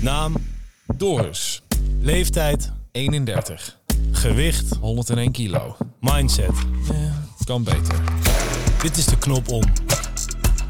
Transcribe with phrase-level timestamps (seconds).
[0.00, 0.34] Naam,
[0.96, 1.62] Doris,
[2.00, 3.78] leeftijd, 31,
[4.10, 5.76] gewicht, 101 kilo.
[6.00, 6.50] mindset.
[7.44, 7.94] Kan beter.
[8.82, 9.62] Dit is de knop om.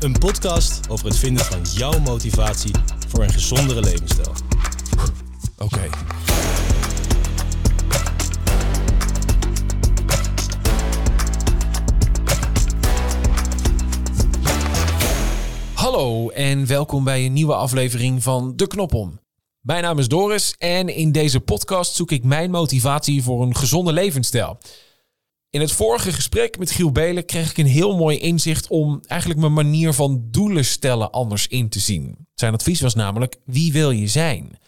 [0.00, 2.74] Een podcast over het vinden van jouw motivatie
[3.08, 4.32] voor een gezondere levensstijl.
[5.58, 5.88] Oké.
[15.98, 19.20] Hallo en welkom bij een nieuwe aflevering van De Knop Om.
[19.60, 23.92] Mijn naam is Doris en in deze podcast zoek ik mijn motivatie voor een gezonde
[23.92, 24.58] levensstijl.
[25.50, 29.40] In het vorige gesprek met Giel Belen kreeg ik een heel mooi inzicht om eigenlijk
[29.40, 32.26] mijn manier van doelen stellen anders in te zien.
[32.34, 34.58] Zijn advies was namelijk: wie wil je zijn?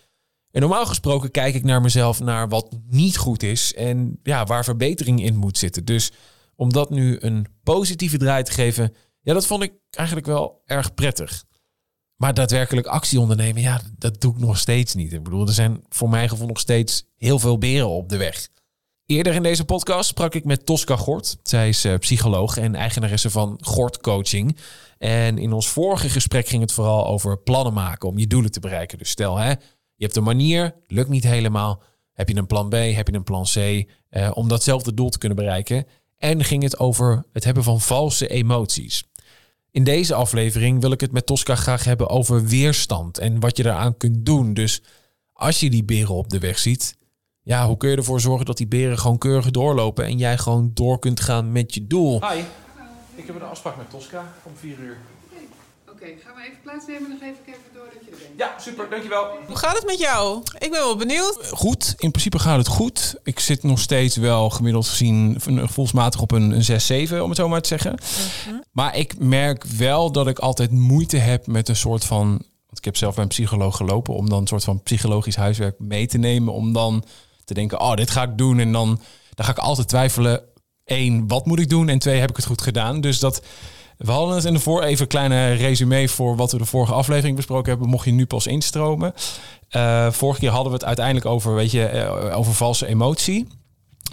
[0.51, 4.65] En normaal gesproken kijk ik naar mezelf naar wat niet goed is en ja, waar
[4.65, 5.85] verbetering in moet zitten.
[5.85, 6.13] Dus
[6.57, 10.95] om dat nu een positieve draai te geven, ja, dat vond ik eigenlijk wel erg
[10.95, 11.45] prettig.
[12.17, 15.13] Maar daadwerkelijk actie ondernemen, ja, dat doe ik nog steeds niet.
[15.13, 18.49] Ik bedoel, er zijn voor mijn gevoel nog steeds heel veel beren op de weg.
[19.07, 21.37] Eerder in deze podcast sprak ik met Tosca Gort.
[21.43, 24.57] Zij is eh, psycholoog en eigenaresse van Gort Coaching.
[24.99, 28.61] En in ons vorige gesprek ging het vooral over plannen maken om je doelen te
[28.61, 28.99] bereiken.
[28.99, 29.49] Dus stel, hè,
[29.95, 31.83] je hebt een manier, lukt niet helemaal.
[32.13, 33.57] Heb je een plan B, heb je een plan C,
[34.09, 35.87] eh, om datzelfde doel te kunnen bereiken.
[36.19, 39.05] En ging het over het hebben van valse emoties.
[39.73, 43.63] In deze aflevering wil ik het met Tosca graag hebben over weerstand en wat je
[43.63, 44.55] daaraan kunt doen.
[44.55, 44.83] Dus
[45.33, 46.97] als je die beren op de weg ziet,
[47.43, 50.71] ja, hoe kun je ervoor zorgen dat die beren gewoon keurig doorlopen en jij gewoon
[50.75, 52.31] door kunt gaan met je doel?
[52.31, 52.41] Hi,
[53.15, 54.97] ik heb een afspraak met Tosca om 4 uur.
[56.01, 58.39] Oké, gaan we even plaatsnemen en dan geef ik even door dat je er bent.
[58.39, 59.39] Ja, super, dankjewel.
[59.47, 60.43] Hoe gaat het met jou?
[60.59, 61.51] Ik ben wel benieuwd.
[61.51, 63.15] Goed, in principe gaat het goed.
[63.23, 67.49] Ik zit nog steeds wel gemiddeld gezien gevoelsmatig op een, een 6-7, om het zo
[67.49, 67.99] maar te zeggen.
[68.73, 72.29] Maar ik merk wel dat ik altijd moeite heb met een soort van.
[72.67, 75.79] Want ik heb zelf bij een psycholoog gelopen om dan een soort van psychologisch huiswerk
[75.79, 76.55] mee te nemen.
[76.55, 77.05] Om dan
[77.45, 78.59] te denken, oh, dit ga ik doen.
[78.59, 79.01] En dan,
[79.35, 80.43] dan ga ik altijd twijfelen.
[80.85, 81.89] Eén, wat moet ik doen?
[81.89, 83.01] En twee, heb ik het goed gedaan?
[83.01, 83.43] Dus dat.
[84.01, 86.93] We hadden het in de voor even een kleine resume voor wat we de vorige
[86.93, 87.89] aflevering besproken hebben.
[87.89, 89.15] Mocht je nu pas instromen.
[89.69, 93.47] Eh, vorige keer hadden we het uiteindelijk over, weet je, eh, over valse emotie.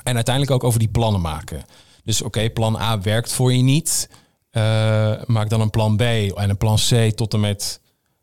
[0.03, 1.65] En uiteindelijk ook over die plannen maken.
[2.03, 4.09] Dus oké, plan A werkt voor je niet.
[4.49, 7.81] Eh, maak dan een plan B en een plan C tot en met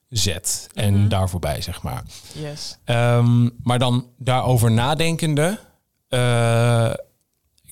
[0.08, 0.36] Z.
[0.74, 2.04] En daar voorbij, zeg maar.
[2.32, 2.78] Yes.
[2.84, 5.58] Ehm, maar dan daarover nadenkende.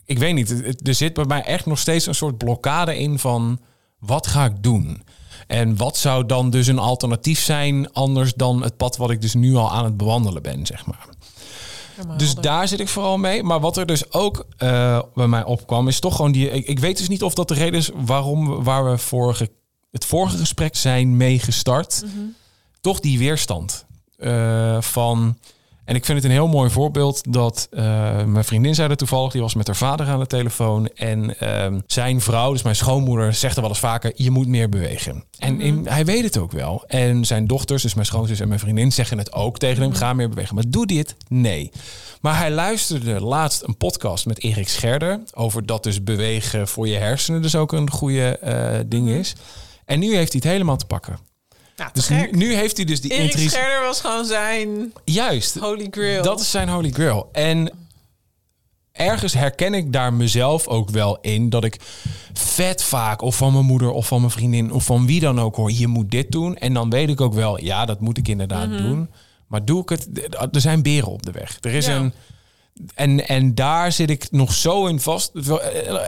[0.04, 0.50] ik weet niet,
[0.86, 3.60] er zit bij mij echt nog steeds een soort blokkade in van
[4.06, 5.02] wat ga ik doen?
[5.46, 9.34] En wat zou dan dus een alternatief zijn anders dan het pad wat ik dus
[9.34, 11.06] nu al aan het bewandelen ben, zeg maar.
[12.16, 13.42] Dus daar zit ik vooral mee.
[13.42, 16.50] Maar wat er dus ook eh, bij mij opkwam, is toch gewoon die.
[16.50, 19.50] Ik, ik weet dus niet of dat de reden is waarom we- waar we vorige,
[19.90, 22.04] het vorige gesprek zijn mee gestart.
[22.80, 23.84] Toch die weerstand
[24.18, 25.38] eh, van.
[25.92, 27.82] En ik vind het een heel mooi voorbeeld dat eh,
[28.24, 30.86] mijn vriendin zei dat toevallig, die was met haar vader aan de telefoon.
[30.88, 34.68] En ehm, zijn vrouw, dus mijn schoonmoeder, zegt er wel eens vaker: je moet meer
[34.68, 35.24] bewegen.
[35.38, 36.84] En in- hij weet het ook wel.
[36.86, 40.12] En zijn dochters, dus mijn schoonzus en mijn vriendin, zeggen het ook tegen hem: ga
[40.12, 40.54] meer bewegen.
[40.54, 41.16] Maar doe dit?
[41.28, 41.70] Nee.
[42.20, 46.96] Maar hij luisterde laatst een podcast met Erik Scherder over dat dus bewegen voor je
[46.96, 49.34] hersenen dus ook een goede eh, ding is.
[49.84, 51.18] En nu heeft hij het helemaal te pakken.
[51.76, 53.50] Nou, Dus nu, heeft hij dus die Erik.
[53.50, 56.22] Scherder was gewoon zijn Juist, holy grail.
[56.22, 57.28] dat is zijn holy grail.
[57.32, 57.70] En
[58.92, 61.80] ergens herken ik daar mezelf ook wel in dat ik
[62.32, 65.56] vet vaak of van mijn moeder of van mijn vriendin of van wie dan ook
[65.56, 66.56] hoor, je moet dit doen.
[66.56, 68.82] En dan weet ik ook wel, ja, dat moet ik inderdaad Mhm.
[68.82, 69.10] doen.
[69.46, 70.08] Maar doe ik het?
[70.52, 71.58] Er zijn beren op de weg.
[71.60, 71.96] Er is Ja.
[71.96, 72.12] een
[72.94, 75.30] en, en daar zit ik nog zo in vast.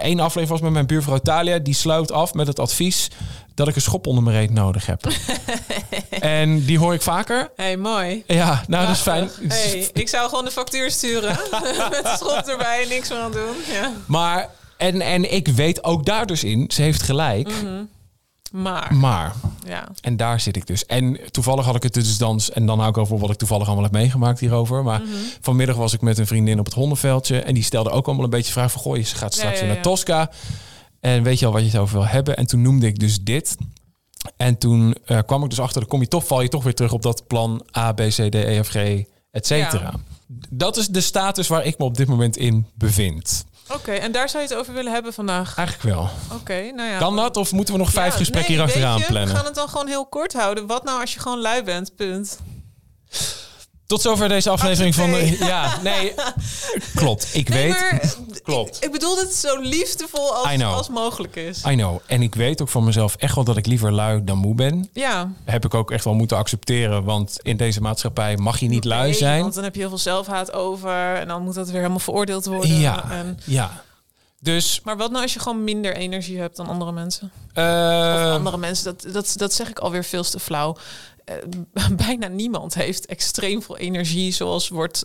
[0.03, 1.59] Eén aflevering was met mijn buurvrouw Talia.
[1.59, 3.11] Die sluit af met het advies
[3.55, 5.07] dat ik een schop onder mijn reet nodig heb.
[6.21, 7.51] en die hoor ik vaker.
[7.57, 8.23] hey, mooi.
[8.27, 9.31] Ja, nou dat is fijn.
[9.49, 11.39] Hey, ik zou gewoon de factuur sturen.
[11.91, 13.57] Met de schop erbij, niks meer aan doen.
[13.73, 13.93] Ja.
[14.07, 17.51] Maar, en, en ik weet ook daar dus in, ze heeft gelijk.
[18.55, 19.35] Maar, Maar,
[19.67, 19.89] ja.
[20.01, 20.87] en daar zit ik dus.
[20.87, 23.67] En toevallig had ik het dus dan, en dan hou ik over wat ik toevallig
[23.67, 24.83] allemaal heb meegemaakt hierover.
[24.83, 25.03] Maar
[25.41, 27.41] vanmiddag was ik met een vriendin op het hondenveldje.
[27.41, 29.75] En die stelde ook allemaal een beetje vraag van, goh, je gaat straks ja, weer
[29.75, 29.83] naar.
[29.83, 30.31] Tosca.
[31.01, 32.37] En weet je al wat je het over wil hebben?
[32.37, 33.57] En toen noemde ik dus dit.
[34.37, 36.75] En toen eh, kwam ik dus achter, dan kom je toch, val je toch weer
[36.75, 38.75] terug op dat plan A, B, C, D, E, F, G,
[39.31, 39.95] et cetera.
[40.51, 43.45] Dat is de status waar ik me op dit moment in bevind.
[43.69, 45.57] Oké, en daar zou je het over willen hebben vandaag.
[45.57, 46.11] Eigenlijk wel.
[46.33, 46.99] Oké, nou ja.
[46.99, 47.37] Kan dat?
[47.37, 49.29] Of moeten we nog vijf Ja, gesprekken nee, hier achteraan je, plannen?
[49.29, 50.67] We gaan het dan gewoon heel kort houden.
[50.67, 51.97] Wat nou als je gewoon lui bent?
[51.97, 52.39] Punt.
[53.95, 55.11] Tot zover deze aflevering van...
[55.11, 56.13] de- ja, nee.
[56.95, 57.29] Klopt.
[57.33, 57.81] Ik Nee, weet...
[57.91, 58.77] maar, Klopt.
[58.77, 61.63] Ik, ik bedoel dit zo liefdevol als, als mogelijk is.
[61.67, 61.99] I know.
[62.07, 64.89] En ik weet ook van mezelf echt wel dat ik liever lui dan moe ben.
[64.93, 65.31] Ja.
[65.45, 67.05] Heb ik ook echt wel moeten accepteren.
[67.05, 69.41] Want in deze maatschappij mag je niet lui Nee, zijn.
[69.43, 71.15] Want dan heb je heel veel zelfhaat over.
[71.15, 72.79] En dan moet dat weer helemaal veroordeeld worden.
[72.79, 73.83] Ja, En, ja.
[74.41, 74.81] Dus...
[74.85, 77.31] maar wat nou als je gewoon minder energie hebt dan andere mensen?
[77.53, 77.65] eh,
[78.29, 80.77] Of andere mensen, dat, dat, dat zeg ik alweer veel te flauw.
[81.25, 81.37] Eh,
[82.07, 85.05] bijna niemand heeft extreem veel energie zoals wordt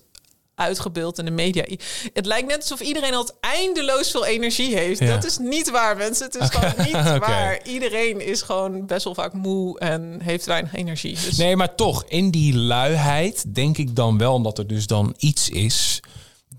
[0.60, 1.66] uitgebeeld in de media.
[2.14, 5.00] Het lijkt net alsof iedereen altijd eindeloos veel energie heeft.
[5.00, 5.14] Ja.
[5.14, 6.26] Dat is niet waar, mensen.
[6.26, 7.60] Het is gewoon niet waar.
[7.64, 11.14] Iedereen is gewoon best wel vaak moe en heeft weinig energie.
[11.26, 15.14] Dus Nee, maar toch, in die luiheid denk ik dan wel, omdat er dus dan
[15.18, 16.00] iets is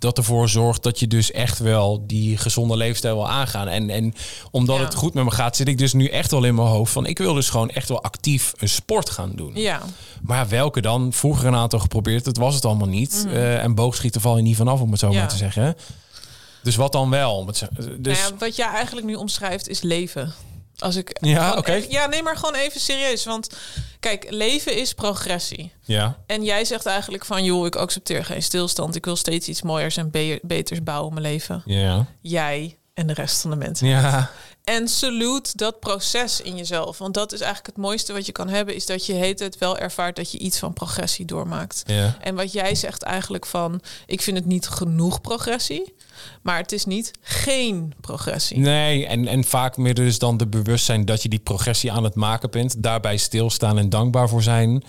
[0.00, 3.69] dat ervoor zorgt dat je dus echt wel die gezonde leefstijl wil aangaan.
[3.69, 4.14] En, en
[4.50, 4.85] omdat Ja.
[4.85, 7.06] het goed met me gaat, zit ik dus nu echt wel in mijn hoofd van
[7.06, 9.52] ik wil dus gewoon echt wel actief een sport gaan doen.
[9.55, 9.81] ja.
[10.23, 11.12] Maar welke dan?
[11.12, 13.26] Vroeger een aantal geprobeerd, het was het allemaal niet.
[13.29, 15.11] Eh, en boogschieten val je niet vanaf, om het zo.
[15.11, 15.19] Ja.
[15.19, 15.76] maar te zeggen.
[16.62, 17.44] Dus wat dan wel?
[17.44, 20.32] Dus, Nou ja, wat jij eigenlijk nu omschrijft is leven.
[20.79, 21.73] Als ik Ja, oké.
[21.88, 23.25] ja, nee, maar gewoon even serieus.
[23.25, 23.49] Want
[24.00, 25.73] kijk, leven is progressie.
[25.85, 26.19] ja.
[26.26, 28.94] En jij zegt eigenlijk van, joh, ik accepteer geen stilstand.
[28.94, 31.62] Ik wil steeds iets mooiers en be- beters bouwen in mijn leven.
[31.64, 32.06] Ja.
[32.20, 33.88] Jij en de rest van de mensen.
[33.88, 34.31] Ja.
[34.64, 36.99] En salute dat proces in jezelf.
[36.99, 38.75] Want dat is eigenlijk het mooiste wat je kan hebben...
[38.75, 41.82] is dat je heet het wel ervaart dat je iets van progressie doormaakt.
[41.87, 42.17] Ja.
[42.20, 43.81] En wat jij zegt eigenlijk van...
[44.06, 45.94] ik vind het niet genoeg progressie...
[46.43, 48.58] maar het is niet geen progressie.
[48.58, 52.14] Nee, en, en vaak meer dus dan de bewustzijn dat je die progressie aan het
[52.14, 52.82] maken bent.
[52.82, 54.84] Daarbij stilstaan en dankbaar voor zijn.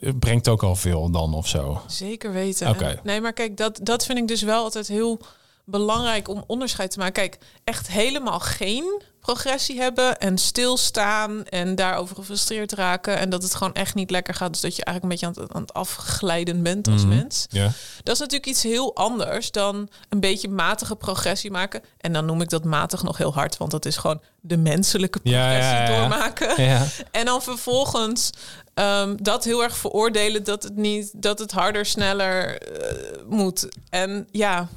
[0.00, 1.82] eh, Brengt ook al veel dan of zo.
[1.86, 2.66] Zeker weten.
[3.04, 5.20] Nee, maar kijk, dat, dat vind ik dus wel altijd heel
[5.64, 7.12] belangrijk om onderscheid te maken.
[7.14, 9.02] Kijk, echt helemaal geen
[9.32, 14.34] progressie hebben en stilstaan en daarover gefrustreerd raken en dat het gewoon echt niet lekker
[14.34, 14.52] gaat.
[14.52, 17.16] Dus dat je eigenlijk een beetje aan het, aan het afglijden bent als Mhm.
[17.16, 17.46] mens.
[17.50, 17.70] Ja.
[18.02, 21.82] Dat is natuurlijk iets heel anders dan een beetje matige progressie maken.
[21.98, 25.18] En dan noem ik dat matig nog heel hard, want dat is gewoon de menselijke
[25.20, 25.98] progressie ja, ja.
[25.98, 26.62] doormaken.
[26.64, 26.86] Ja.
[27.10, 28.30] En dan vervolgens
[28.74, 32.96] ehm, dat heel erg veroordelen dat het niet dat het harder, sneller eh,
[33.28, 33.68] moet.
[33.90, 34.68] En ja,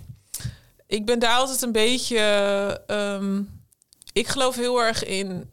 [0.88, 2.18] ik ben daar altijd een beetje.
[2.88, 3.42] ehm,
[4.14, 5.50] ik geloof heel erg in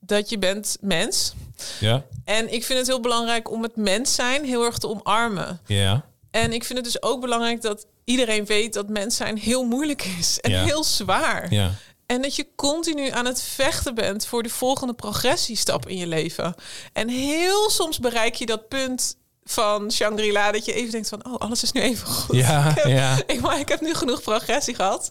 [0.00, 1.34] dat je bent mens.
[1.80, 2.04] Ja.
[2.24, 5.60] En ik vind het heel belangrijk om het mens zijn heel erg te omarmen.
[5.66, 6.04] Ja.
[6.30, 10.04] En ik vind het dus ook belangrijk dat iedereen weet dat mens zijn heel moeilijk
[10.18, 10.64] is en Ja.
[10.64, 11.52] heel zwaar.
[11.52, 11.70] Ja.
[12.06, 16.54] En dat je continu aan het vechten bent voor de volgende progressiestap in je leven.
[16.92, 19.16] En heel soms bereik je dat punt
[19.48, 22.36] van Shangri-La dat je even denkt van, oh, alles is nu even goed.
[22.36, 23.16] Ja, ik, heb, ja.
[23.26, 25.10] ik, maar ik heb nu genoeg progressie gehad.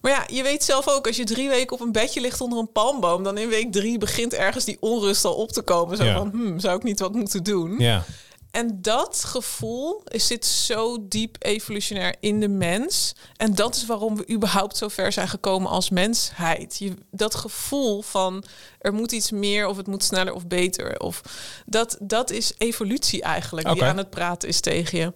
[0.00, 2.58] Maar ja, je weet zelf ook, als je drie weken op een bedje ligt onder
[2.58, 5.96] een palmboom, dan in week drie begint ergens die onrust al op te komen.
[5.96, 6.16] Zo Ja.
[6.16, 7.74] van, hmm, zou ik niet wat moeten doen?
[7.78, 8.04] Ja.
[8.52, 13.12] En dat gevoel is- zit zo diep evolutionair in de mens.
[13.36, 16.78] En dat is waarom we überhaupt zo ver zijn gekomen als mensheid.
[16.78, 18.44] Je, dat gevoel van
[18.78, 21.00] er moet iets meer of het moet sneller of beter.
[21.00, 21.20] Of
[21.66, 25.12] dat, dat is evolutie eigenlijk die aan het praten is tegen je.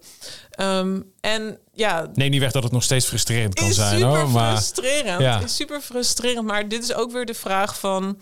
[0.49, 4.07] Ehm, en ja, Neem niet weg dat het nog steeds frustrerend kan is zijn super
[4.19, 4.29] hoor.
[4.29, 5.21] Maar frustrerend.
[5.21, 5.39] Ja.
[5.39, 6.45] Is super frustrerend.
[6.47, 8.19] Maar dit is ook weer de vraag van.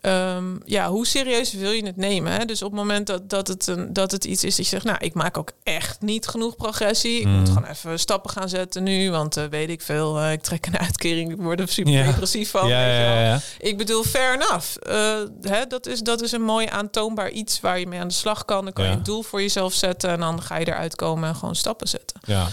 [0.00, 2.32] Ehm, ja, hoe serieus wil je het nemen?
[2.32, 2.44] Hè?
[2.44, 4.84] Dus op het moment dat, dat, het een, dat het iets is dat je zegt,
[4.84, 7.20] nou, ik maak ook echt niet genoeg progressie.
[7.20, 7.32] Ik Mm.
[7.38, 10.66] moet gewoon even stappen gaan zetten nu, want eh, weet ik veel, eh, ik trek
[10.66, 12.04] een uitkering, ik word er super Ja.
[12.04, 12.68] depressief van.
[12.68, 13.40] ja, ja.
[13.58, 14.76] Ik bedoel, fair enough.
[14.82, 15.18] Eh,
[15.50, 18.44] hè, dat, is, dat is een mooi aantoonbaar iets waar je mee aan de slag
[18.44, 18.64] kan.
[18.64, 21.34] Dan kan je een doel voor jezelf zetten en dan ga je eruit komen en
[21.36, 22.20] gewoon stappen zetten.
[22.24, 22.46] ja.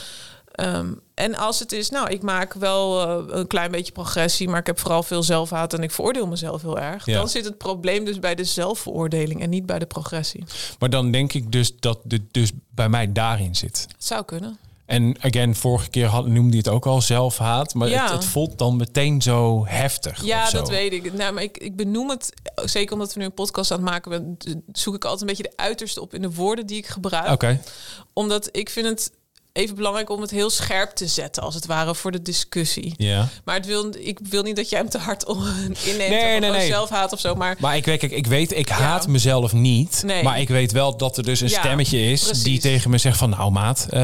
[0.53, 4.59] Ehm, en als het is, nou, ik maak wel eh, een klein beetje progressie, maar
[4.59, 7.05] ik heb vooral veel zelfhaat en ik veroordeel mezelf heel erg.
[7.05, 7.17] Ja.
[7.17, 10.43] Dan zit het probleem dus bij de zelfveroordeling en niet bij de progressie.
[10.79, 13.85] Maar dan denk ik dus dat het dus bij mij daarin zit.
[13.91, 14.57] Het zou kunnen.
[14.85, 17.73] En again, vorige keer had, noemde hij het ook al zelfhaat.
[17.73, 18.03] Maar Ja.
[18.03, 20.23] het, het voelt dan meteen zo heftig.
[20.23, 20.57] Ja, zo.
[20.57, 21.13] dat weet ik.
[21.13, 22.33] Nou, maar ik, ik benoem het,
[22.65, 24.37] zeker omdat we nu een podcast aan het maken
[24.71, 27.31] zoek ik altijd een beetje de uiterste op in de woorden die ik gebruik.
[27.31, 27.61] Oké.
[28.13, 29.11] Omdat ik vind het
[29.53, 32.93] even belangrijk om het heel scherp te zetten, als het ware, voor de discussie.
[32.97, 33.27] Ja.
[33.43, 35.23] Maar het wil, ik wil niet dat jij hem te hard
[35.83, 36.67] inneemt Nee, of nee, nee.
[36.67, 37.35] zelfhaat of zo.
[37.35, 39.09] Maar Maar ik weet, kijk, ik weet, ik haat Ja.
[39.11, 40.01] mezelf niet.
[40.05, 40.23] Nee.
[40.23, 42.43] Maar ik weet wel dat er dus een Ja, stemmetje is precies.
[42.43, 43.99] die tegen me zegt van, nou maat, eh,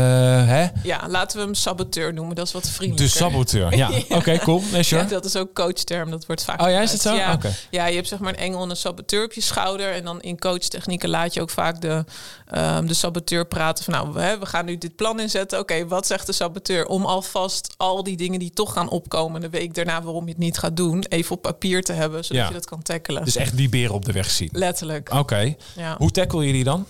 [0.48, 0.68] hè?
[0.84, 2.36] ja, laten we hem saboteur noemen.
[2.36, 3.18] Dat is wat De vriendelijker.
[3.18, 3.76] saboteur.
[3.76, 4.16] Ja, Ja.
[4.16, 4.62] oké, cool.
[4.72, 5.02] Nee, sure.
[5.04, 6.12] Ja, dat is ook coachterm.
[6.12, 6.62] Dat wordt vaak.
[6.62, 7.14] Oh ja, is het zo?
[7.16, 7.40] Ja.
[7.70, 9.92] ja, je hebt zeg maar een engel en een saboteur op je schouder.
[9.94, 12.04] En dan in coachtechnieken laat je ook vaak de,
[12.48, 13.94] ehm, de saboteur praten van...
[13.94, 15.38] nou, we, we gaan nu dit plan inzetten.
[15.48, 16.86] Oké, wat zegt de saboteur?
[16.86, 19.42] Om alvast al die dingen die toch gaan opkomen...
[19.42, 21.04] de week daarna waarom je het niet gaat doen...
[21.10, 22.48] even op papier te hebben, zodat Ja.
[22.48, 23.26] je dat kan tackelen.
[23.26, 24.50] Dus echt die beren op de weg zien.
[24.52, 25.56] Letterlijk, Oké.
[25.76, 25.96] ja.
[25.98, 26.86] Hoe tackle je die dan?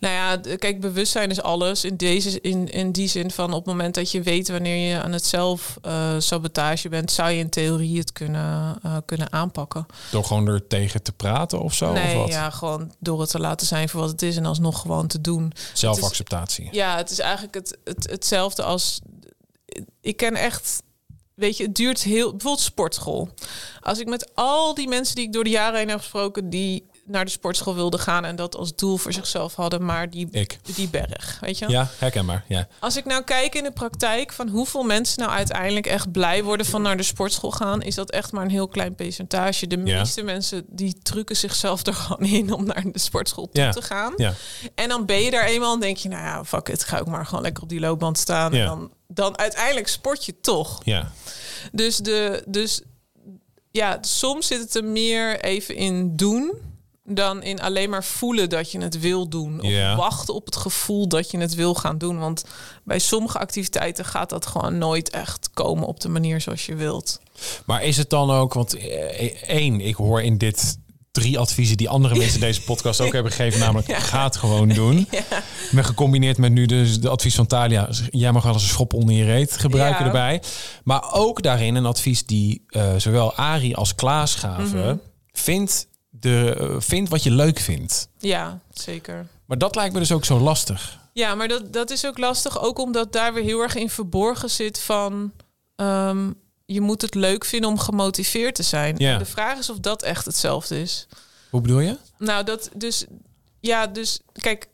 [0.00, 1.84] Nou ja, kijk, bewustzijn is alles.
[1.84, 5.02] In, deze, in, in die zin van op het moment dat je weet wanneer je
[5.02, 5.78] aan het zelf
[6.18, 9.86] sabotage bent, zou je in theorie het kunnen, eh, kunnen aanpakken.
[10.10, 11.88] Door gewoon er tegen te praten of zo?
[11.88, 12.28] of nee, wat?
[12.28, 15.20] ja, gewoon door het te laten zijn voor wat het is en alsnog gewoon te
[15.20, 15.52] doen.
[15.72, 16.68] Zelfacceptatie.
[16.70, 19.00] Ja, het is eigenlijk het, het, hetzelfde als.
[20.00, 20.82] Ik ken echt.
[21.34, 22.30] Weet je, het duurt heel.
[22.30, 23.28] Bijvoorbeeld sportschool.
[23.80, 26.50] Als ik met al die mensen die ik door de jaren heen heb gesproken.
[26.50, 28.24] die naar de sportschool wilden gaan.
[28.24, 29.84] en dat als doel voor zichzelf hadden.
[29.84, 30.58] maar die, Ik.
[30.74, 31.38] die berg.
[31.40, 31.68] Weet je?
[31.68, 32.44] Ja, herkenbaar.
[32.48, 32.68] Ja.
[32.80, 34.32] Als ik nou kijk in de praktijk.
[34.32, 37.82] van hoeveel mensen nou uiteindelijk echt blij worden van naar de sportschool gaan.
[37.82, 39.66] is dat echt maar een heel klein percentage.
[39.66, 39.98] De Ja.
[39.98, 43.70] meeste mensen die trucken zichzelf er gewoon in om naar de sportschool toe Ja.
[43.72, 44.12] te gaan.
[44.16, 44.34] Ja.
[44.74, 47.06] En dan ben je daar eenmaal en denk je, nou ja, fuck it, ga ik
[47.06, 48.52] maar gewoon lekker op die loopband staan.
[48.52, 48.60] Ja.
[48.60, 50.80] En dan, dan uiteindelijk sport je toch.
[50.84, 51.12] ja.
[51.72, 52.82] Dus, de, dus
[53.70, 56.52] ja, soms zit het er meer even in doen
[57.04, 59.60] dan in alleen maar voelen dat je het wil doen.
[59.62, 59.96] Of Ja.
[59.96, 62.18] wachten op het gevoel dat je het wil gaan doen.
[62.18, 62.44] Want
[62.84, 67.20] bij sommige activiteiten gaat dat gewoon nooit echt komen op de manier zoals je wilt.
[67.66, 70.78] Maar is het dan ook, want eh, één, ik hoor in dit
[71.12, 75.08] drie adviezen die andere mensen deze podcast ook hebben gegeven, namelijk ga het gewoon doen.
[75.72, 78.92] Met gecombineerd met nu dus de advies van Talia, jij mag wel eens een schop
[78.94, 80.06] onder je reet gebruiken Ja.
[80.06, 80.42] erbij.
[80.84, 85.00] Maar ook daarin een advies die eh, zowel Ari als Klaas gaven,
[85.32, 85.86] vind,
[86.22, 88.08] de, eh, vind wat je leuk vindt.
[88.18, 89.26] Ja, zeker.
[89.46, 90.98] Maar dat lijkt me dus ook zo lastig.
[91.12, 92.60] Ja, maar dat, dat is ook lastig.
[92.62, 95.32] Ook omdat daar weer heel erg in verborgen zit van...
[95.76, 96.30] ehm,
[96.66, 98.94] je moet het leuk vinden om gemotiveerd te zijn.
[98.98, 99.18] Ja.
[99.18, 101.06] De vraag is of dat echt hetzelfde is.
[101.50, 101.96] Hoe bedoel je?
[102.18, 103.04] Nou, dat dus...
[103.60, 104.68] Ja, dus kijk,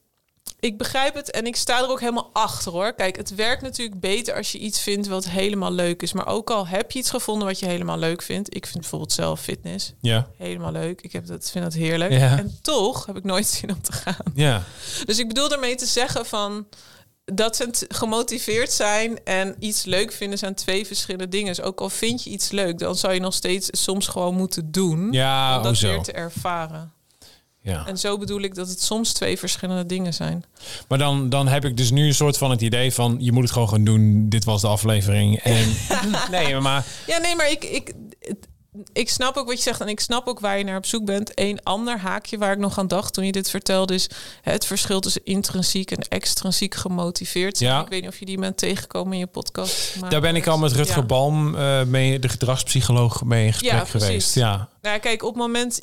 [0.61, 2.93] ik begrijp het en ik sta er ook helemaal achter hoor.
[2.95, 6.13] Kijk, het werkt natuurlijk beter als je iets vindt wat helemaal leuk is.
[6.13, 8.55] Maar ook al heb je iets gevonden wat je helemaal leuk vindt.
[8.57, 10.29] Ik vind bijvoorbeeld zelf fitness Ja.
[10.37, 11.01] helemaal leuk.
[11.01, 12.13] Ik heb dat, vind dat heerlijk.
[12.13, 12.39] Ja.
[12.39, 14.33] En toch heb ik nooit zin om te gaan.
[14.35, 14.63] Ja.
[15.05, 16.67] Dus ik bedoel daarmee te zeggen van
[17.25, 21.47] dat ze gemotiveerd zijn en iets leuk vinden zijn twee verschillende dingen.
[21.47, 24.71] Dus ook al vind je iets leuk, dan zou je nog steeds soms gewoon moeten
[24.73, 25.13] doen.
[25.13, 26.93] Ja, om dat weer te ervaren.
[27.63, 27.87] Ja.
[27.87, 30.45] En zo bedoel ik dat het soms twee verschillende dingen zijn.
[30.89, 33.17] Maar dan, dan heb ik dus nu een soort van het idee van...
[33.21, 34.29] je moet het gewoon gaan doen.
[34.29, 35.39] Dit was de aflevering.
[35.39, 35.75] En
[36.31, 36.87] nee, maar...
[37.07, 37.93] Ja, nee, maar ik, ik,
[38.93, 41.05] ik snap ook wat je zegt en ik snap ook waar je naar op zoek
[41.05, 41.31] bent.
[41.35, 44.09] Een ander haakje waar ik nog aan dacht toen je dit vertelde is
[44.43, 47.59] het verschil tussen intrinsiek en extrinsiek gemotiveerd.
[47.59, 47.81] Ja.
[47.83, 49.97] Ik weet niet of je die bent tegengekomen in je podcast.
[50.01, 51.07] maar- Daar ben ik al met Rutger Ja.
[51.07, 54.35] Balm, eh, mee, de gedragspsycholoog, mee in gesprek Ja, geweest.
[54.35, 55.81] Ja, Nou, kijk, op het moment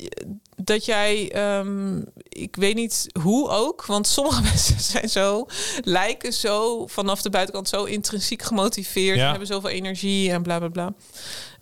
[0.62, 5.46] dat jij, ehm, ik weet niet hoe ook, want sommige mensen zijn zo,
[5.82, 9.22] lijken zo vanaf de buitenkant zo intrinsiek gemotiveerd, Ja.
[9.24, 10.92] en hebben zoveel energie en bla bla bla.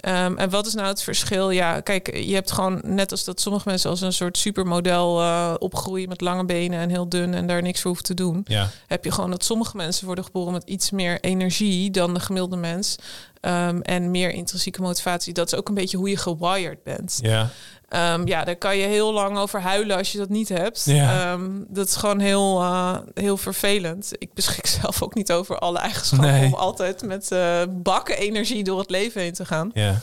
[0.05, 1.51] Ehm, en wat is nou het verschil?
[1.51, 5.55] Ja, kijk, je hebt gewoon net als dat sommige mensen als een soort supermodel eh,
[5.59, 8.45] opgroeien met lange benen en heel dun en daar niks voor hoeven te doen.
[8.47, 8.71] ja.
[8.87, 12.57] Heb je gewoon dat sommige mensen worden geboren met iets meer energie dan de gemiddelde
[12.57, 12.97] mens.
[13.45, 15.33] Ehm, en meer intrinsieke motivatie.
[15.33, 17.19] Dat is ook een beetje hoe je gewired bent.
[17.23, 17.49] ja.
[17.89, 20.83] Ehm, ja, daar kan je heel lang over huilen als je dat niet hebt.
[20.85, 21.33] Ja.
[21.33, 24.11] Ehm, dat is gewoon heel, eh, heel vervelend.
[24.19, 26.47] Ik beschik zelf ook niet over alle eigenschappen Nee.
[26.47, 29.71] om altijd met eh, bakken energie door het leven heen te gaan.
[29.75, 29.99] ja.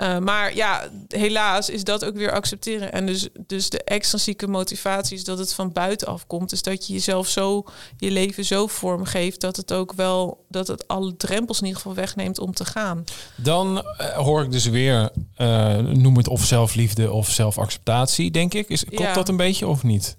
[0.00, 2.92] Uh, maar ja, helaas is dat ook weer accepteren.
[2.92, 6.50] En dus, dus de extrinsieke motivatie is dat het van buitenaf komt.
[6.50, 7.64] Dus dat je jezelf zo,
[7.96, 11.96] je leven zo vormgeeft dat het ook wel, dat het alle drempels in ieder geval
[11.96, 13.04] wegneemt om te gaan.
[13.36, 18.68] Dan eh, hoor ik dus weer, eh, noem het of zelfliefde of zelfacceptatie, denk ik.
[18.68, 19.12] Is, klopt Ja.
[19.14, 20.16] dat een beetje of niet?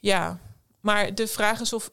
[0.00, 0.38] Ja,
[0.80, 1.90] maar de vraag is of,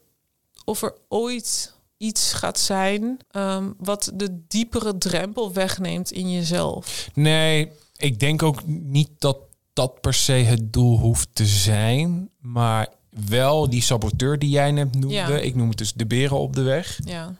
[0.65, 7.09] of er ooit iets gaat zijn ehm, wat de diepere drempel wegneemt in jezelf.
[7.13, 9.37] Nee, ik denk ook niet dat
[9.73, 12.29] dat per se het doel hoeft te zijn.
[12.39, 15.15] Maar wel die saboteur die jij net noemde.
[15.15, 15.27] Ja.
[15.27, 16.99] Ik noem het dus de beren op de weg.
[17.03, 17.35] Ja,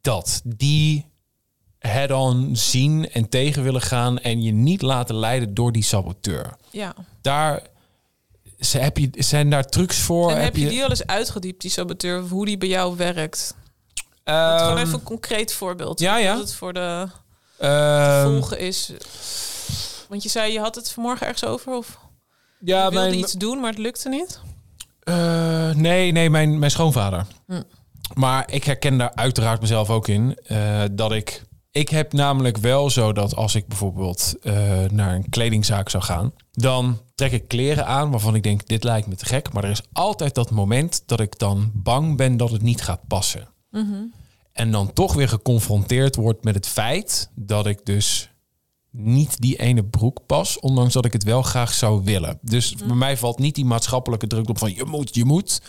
[0.00, 1.06] dat die
[1.78, 6.56] head-on zien en tegen willen gaan en je niet laten leiden door die saboteur.
[6.70, 6.94] ja.
[7.20, 7.62] Daar
[8.60, 10.30] ze- heb je, zijn daar trucs voor.
[10.30, 13.54] En heb je die al eens uitgediept, die saboteur, hoe die bij jou werkt?
[14.24, 16.00] Ehm, Gewoon even een concreet voorbeeld.
[16.00, 16.38] ja, ja.
[16.38, 17.06] Het voor de
[17.58, 18.92] ehm, volgen is.
[20.08, 21.72] Want je zei, je had het vanmorgen ergens over?
[21.72, 21.98] Of
[22.60, 24.40] ja, je wilde mijn, iets doen, maar het lukte niet?
[25.00, 27.26] eh, nee, nee, mijn, mijn schoonvader.
[27.46, 27.62] Hm.
[28.14, 31.42] Maar ik herken daar uiteraard mezelf ook in eh, dat ik.
[31.70, 34.54] Ik heb namelijk wel zo dat als ik bijvoorbeeld eh,
[34.90, 39.06] naar een kledingzaak zou gaan, dan trek ik kleren aan waarvan ik denk: dit lijkt
[39.06, 39.52] me te gek.
[39.52, 43.06] Maar er is altijd dat moment dat ik dan bang ben dat het niet gaat
[43.06, 43.48] passen.
[44.52, 48.30] En dan toch weer geconfronteerd wordt met het feit dat ik dus
[48.90, 52.38] niet die ene broek pas, ondanks dat ik het wel graag zou willen.
[52.42, 55.60] Dus bij mij valt niet die maatschappelijke druk op van je moet, je moet.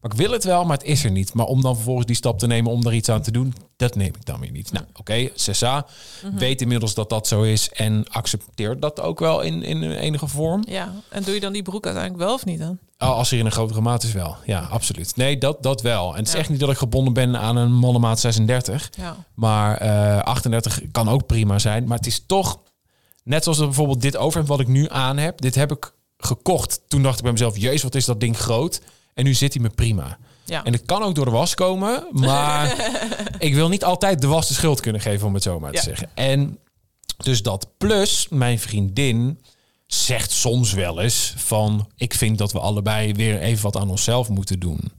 [0.00, 1.34] Maar ik wil het wel, maar het is er niet.
[1.34, 3.94] Maar om dan vervolgens die stap te nemen om er iets aan te doen, dat
[3.94, 4.72] neem ik dan weer niet.
[4.72, 5.86] Nou, oké, okay, CSA
[6.34, 10.64] weet inmiddels dat dat zo is en accepteert dat ook wel in, in enige vorm.
[10.68, 12.78] Ja, en doe je dan die broek uiteindelijk wel of niet dan?
[12.98, 14.36] Oh, als er in een grotere maat is wel.
[14.44, 15.16] Ja, absoluut.
[15.16, 16.12] Nee, dat, dat wel.
[16.12, 18.90] En het is echt niet dat ik gebonden ben aan een mannenmaat 36.
[18.96, 19.16] Ja.
[19.34, 21.86] Maar eh 38 kan ook prima zijn.
[21.86, 22.58] Maar het is toch,
[23.24, 25.40] net zoals bijvoorbeeld dit overhemd wat ik nu aan heb.
[25.40, 26.80] Dit heb ik gekocht.
[26.88, 28.80] Toen dacht ik bij mezelf, jezus, wat is dat ding groot.
[29.18, 30.18] En nu zit hij me prima.
[30.44, 30.64] Ja.
[30.64, 32.06] En het kan ook door de was komen.
[32.10, 32.74] Maar
[33.38, 35.76] ik wil niet altijd de was de schuld kunnen geven, om het zo maar te
[35.76, 35.82] Ja.
[35.82, 36.08] zeggen.
[36.14, 36.58] En
[37.16, 37.68] dus dat.
[37.78, 39.40] Plus, mijn vriendin
[39.86, 41.88] zegt soms wel eens van...
[41.96, 44.92] ik vind dat we allebei weer even wat aan onszelf moeten doen.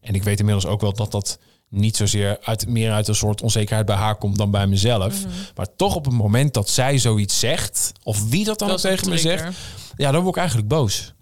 [0.00, 1.38] En ik weet inmiddels ook wel dat dat
[1.68, 5.14] niet zozeer uit, meer uit een soort onzekerheid bij haar komt dan bij mezelf.
[5.54, 8.92] Maar toch op het moment dat zij zoiets zegt, of wie dat dan Dat ook
[8.92, 9.56] tegen me zegt,
[9.96, 11.13] ja, dan word ik eigenlijk boos.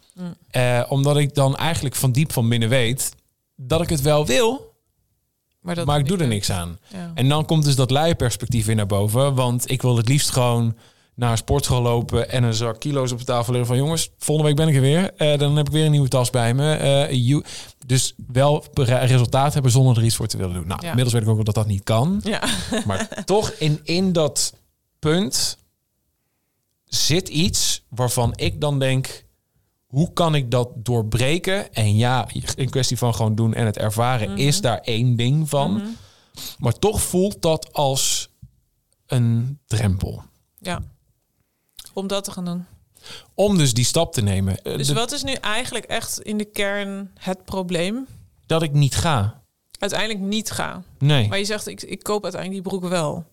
[0.50, 3.11] Eh, omdat ik dan eigenlijk van diep van binnen weet
[3.57, 4.75] dat ik het wel wil,
[5.61, 6.78] Maar, dat maar ik doe er niks aan.
[6.92, 7.11] Ja.
[7.14, 9.35] En dan komt dus dat luie-perspectief weer naar boven.
[9.35, 10.76] Want ik wil het liefst gewoon
[11.14, 14.49] naar een sportschool lopen en een zak kilo's op de tafel leggen van jongens, volgende
[14.50, 15.14] week ben ik er weer.
[15.14, 16.75] Eh, dan heb ik weer een nieuwe tas bij me.
[16.75, 17.40] Eh,
[17.87, 20.66] dus wel re- resultaat hebben zonder er iets voor te willen doen.
[20.66, 20.88] Nou, Ja.
[20.88, 22.21] inmiddels weet ik ook wel dat dat niet kan.
[22.25, 22.42] Ja.
[22.87, 24.54] Maar toch in, in dat
[24.99, 25.59] punt
[26.85, 29.25] zit iets waarvan ik dan denk...
[29.92, 31.72] hoe kan ik dat doorbreken?
[31.75, 34.37] En ja, in kwestie van gewoon doen en het ervaren...
[34.38, 35.82] is daar één ding van.
[36.58, 38.28] Maar toch voelt dat als
[39.06, 40.22] een drempel.
[40.58, 40.82] ja.
[41.94, 42.64] Om dat te gaan doen.
[43.34, 44.62] Om dus die stap te nemen.
[44.62, 48.06] Eh, Dus de- wat is nu eigenlijk echt in de kern het probleem?
[48.46, 49.42] Dat ik niet ga.
[49.78, 50.82] Uiteindelijk niet ga.
[50.99, 51.28] Nee.
[51.28, 53.25] Maar je zegt, ik, ik koop uiteindelijk die broek wel.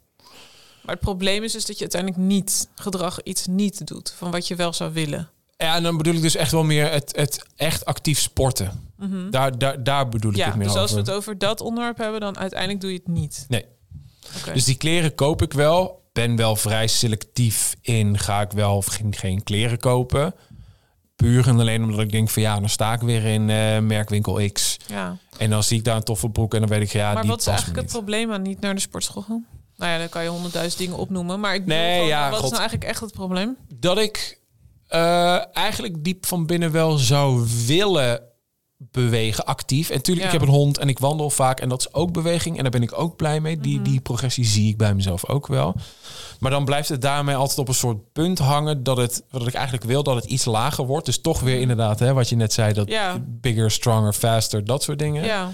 [0.81, 4.47] Maar het probleem is dus dat je uiteindelijk niet gedrag iets niet doet van wat
[4.47, 5.29] je wel zou willen.
[5.63, 8.87] Ja, en dan bedoel ik dus echt wel meer het, het echt actief sporten.
[9.29, 10.45] Daar, daar, daar bedoel ik Mhm.
[10.45, 12.97] Ja, het meer dus als we het over dat onderwerp hebben, dan uiteindelijk doe je
[12.97, 13.45] het niet.
[13.47, 13.65] Nee.
[14.53, 16.01] Dus die kleren koop ik wel.
[16.13, 18.17] Ben wel vrij selectief in.
[18.17, 20.33] Ga ik wel of geen, geen kleren kopen.
[21.15, 24.49] Puur en alleen omdat ik denk van ja, dan sta ik weer in eh, merkwinkel
[24.51, 24.77] X.
[24.87, 25.17] ja.
[25.37, 27.31] En dan zie ik daar een toffe broek en dan weet ik ja, maar die
[27.31, 29.45] wat is eigenlijk het probleem aan niet naar de sportschool gaan?
[29.75, 31.39] Nou ja, dan kan je honderdduizend dingen opnoemen.
[31.39, 32.43] Maar ik bedoel Nee, van, ja, wat God.
[32.43, 33.57] is nou eigenlijk echt het probleem?
[33.73, 34.39] Dat ik
[34.89, 38.21] eh, eigenlijk diep van binnen wel zou willen
[38.77, 39.89] bewegen, actief.
[39.89, 40.33] En natuurlijk, Ja.
[40.33, 41.59] ik heb een hond en ik wandel vaak.
[41.59, 42.55] En dat is ook beweging.
[42.57, 43.53] En daar ben ik ook blij mee.
[43.55, 43.63] Mhm.
[43.63, 45.75] Die, die progressie zie ik bij mezelf ook wel.
[46.39, 48.83] Maar dan blijft het daarmee altijd op een soort punt hangen...
[48.83, 51.05] dat, het, dat ik eigenlijk wil dat het iets lager wordt.
[51.05, 52.73] Dus toch weer inderdaad, hè, wat je net zei...
[52.73, 52.95] dat Mhm.
[52.95, 53.17] Ja.
[53.27, 55.25] bigger, stronger, faster, dat soort dingen.
[55.25, 55.51] Ja,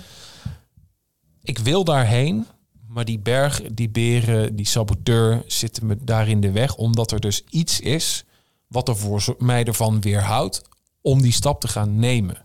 [1.44, 2.48] Ik wil daarheen,
[2.88, 6.76] maar die berg, die beren, die saboteur zitten me daar in de weg.
[6.76, 8.24] Omdat er dus iets is
[8.68, 10.62] wat er voor zo- mij ervan weerhoudt
[11.02, 12.44] om die stap te gaan nemen.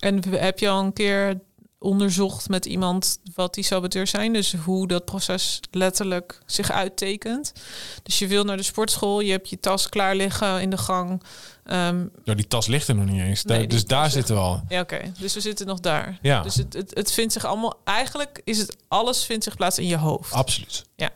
[0.00, 1.40] en heb je al een keer
[1.78, 4.32] onderzocht met iemand wat die saboteurs zijn?
[4.32, 7.52] Dus hoe dat proces letterlijk zich uittekent?
[8.02, 11.22] Dus je wil naar de sportschool, je hebt je tas klaar liggen in de gang.
[11.64, 13.44] Ehm, Ja, die tas ligt er nog niet eens.
[13.44, 14.62] Nee, Daar- die dus daar zitten we al.
[14.68, 15.12] ja, oké.
[15.18, 16.18] Dus we zitten nog daar.
[16.22, 17.74] Ja, Dus het, het, het vindt zich allemaal...
[17.84, 18.76] Eigenlijk is het...
[18.88, 20.32] Alles vindt zich plaats in je hoofd.
[20.32, 20.84] absoluut.
[20.96, 21.10] Ja.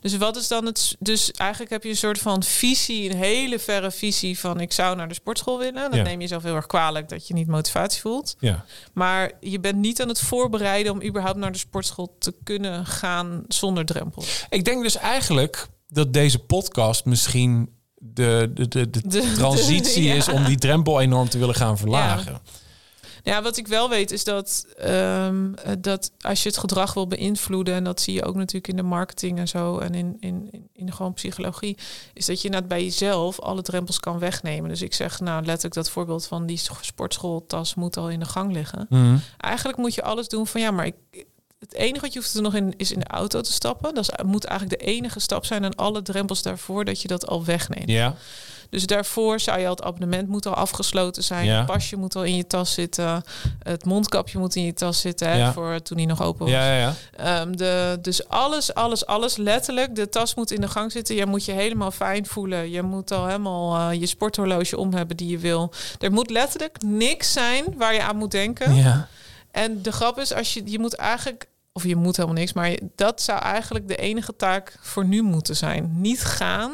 [0.00, 0.96] Dus wat is dan het...
[0.98, 4.60] Dus eigenlijk heb je een soort van visie, een hele verre visie van...
[4.60, 5.90] ik zou naar de sportschool willen.
[5.90, 6.02] Dan Ja.
[6.04, 8.36] neem je jezelf heel erg kwalijk dat je niet motivatie voelt.
[8.38, 8.64] Ja.
[8.92, 13.44] Maar je bent niet aan het voorbereiden om überhaupt naar de sportschool te kunnen gaan
[13.48, 14.44] zonder drempels.
[14.48, 20.14] Ik denk dus eigenlijk dat deze podcast misschien de, de, de, de, De- transitie ja.
[20.14, 22.32] is om die drempel enorm te willen gaan verlagen.
[22.32, 22.40] Ja,
[23.24, 27.74] wat ik wel weet is dat, ehm, eh, dat als je het gedrag wil beïnvloeden,
[27.74, 30.68] en dat zie je ook natuurlijk in de marketing en zo, en in, in, in,
[30.72, 31.76] in gewoon psychologie,
[32.12, 34.68] is dat je inderdaad bij jezelf alle drempels kan wegnemen.
[34.68, 38.52] Dus ik zeg nou letterlijk dat voorbeeld van die sportschooltas moet al in de gang
[38.52, 38.86] liggen.
[38.88, 39.16] Mhm.
[39.38, 40.94] Eigenlijk moet je alles doen van ja, maar ik,
[41.58, 43.94] het enige wat je hoeft te nog in is in de auto te stappen.
[43.94, 47.26] Dat is, moet eigenlijk de enige stap zijn en alle drempels daarvoor dat je dat
[47.26, 47.90] al wegneemt.
[47.90, 48.14] Ja,
[48.70, 51.44] Dus daarvoor zou je al het abonnement moet al afgesloten zijn.
[51.44, 51.56] Ja.
[51.56, 53.22] Het pasje moet al in je tas zitten.
[53.62, 55.28] Het mondkapje moet in je tas zitten.
[55.28, 55.52] Hè, Ja.
[55.52, 56.50] Voor toen hij nog open was.
[56.54, 56.94] ja.
[57.16, 59.94] Ehm, de, dus alles, alles, alles letterlijk.
[59.94, 61.14] De tas moet in de gang zitten.
[61.14, 62.70] Je moet je helemaal fijn voelen.
[62.70, 65.72] Je moet al helemaal eh, je sporthorloge om hebben die je wil.
[66.00, 68.74] Er moet letterlijk niks zijn waar je aan moet denken.
[68.74, 69.08] ja.
[69.50, 72.78] En de grap is, als je, je moet eigenlijk, of je moet helemaal niks, maar
[72.94, 76.00] dat zou eigenlijk de enige taak voor nu moeten zijn.
[76.00, 76.72] Niet gaan,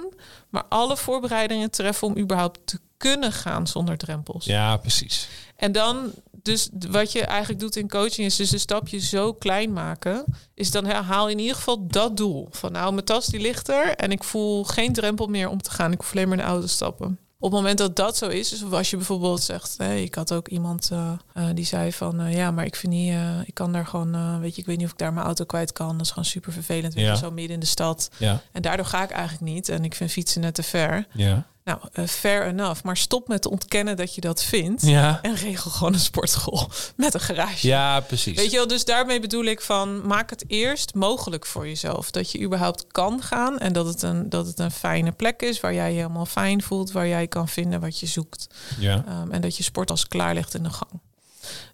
[0.49, 4.45] maar alle voorbereidingen treffen om überhaupt te kunnen gaan zonder drempels.
[4.45, 5.29] Ja, precies.
[5.57, 9.73] En dan, dus wat je eigenlijk doet in coaching is dus een stapje zo klein
[9.73, 10.25] maken.
[10.55, 12.49] Is dan haal je in ieder geval dat doel.
[12.51, 15.71] Van nou, mijn tas die ligt er en ik voel geen drempel meer om te
[15.71, 15.93] gaan.
[15.93, 17.19] Ik hoef alleen maar in de auto stappen.
[17.43, 20.33] Op het moment dat dat zo is, dus als je bijvoorbeeld zegt, hè, ik had
[20.33, 23.73] ook iemand uh, uh, die zei van uh, ja, maar ik vind niet, ik kan
[23.73, 25.93] daar gewoon, weet je, ik weet niet of ik daar mijn auto kwijt kan.
[25.97, 28.11] Dat is gewoon super vervelend, weet je, zo midden in de stad.
[28.17, 28.43] Ja.
[28.53, 29.69] En daardoor ga ik eigenlijk niet.
[29.69, 31.07] En ik vind fietsen net te ver.
[31.13, 31.47] Ja.
[31.71, 32.83] Nou, uh, fair enough.
[32.83, 34.83] Maar stop met te ontkennen dat je dat vindt.
[34.87, 35.19] Ja.
[35.23, 37.67] En regel gewoon een sportschool met een garage.
[37.67, 38.37] Ja, precies.
[38.37, 42.11] Weet je wel, dus daarmee bedoel ik van maak het eerst mogelijk voor jezelf.
[42.11, 45.61] Dat je überhaupt kan gaan en dat het een, dat het een fijne plek is
[45.61, 48.47] waar jij je helemaal fijn voelt, waar jij kan vinden wat je zoekt.
[48.79, 49.05] Ja.
[49.23, 51.01] Um, en dat je sport als klaar ligt in de gang.